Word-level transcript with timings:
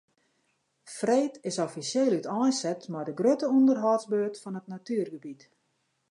Freed 0.93 1.33
is 1.49 1.59
offisjeel 1.65 2.15
úteinset 2.19 2.81
mei 2.93 3.05
de 3.07 3.13
grutte 3.19 3.47
ûnderhâldsbeurt 3.57 4.35
fan 4.41 4.59
it 4.59 4.69
natuergebiet. 4.73 5.41